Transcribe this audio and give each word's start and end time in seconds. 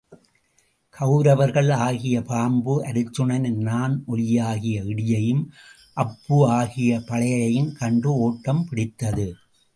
கவுரவர்கள் 0.95 1.69
ஆகிய 1.79 2.21
பாம்பு 2.21 2.73
அர்ச்சுனனின் 2.85 3.59
நாண் 3.61 3.97
ஒலியாகிய 4.07 4.81
இடியையும் 4.83 5.43
அப்பு 5.97 6.39
ஆகிய 6.49 6.99
பழையையும் 6.99 7.71
கண்டு 7.73 8.13
ஒட்டம் 8.19 8.65
பிடித்தது. 8.69 9.27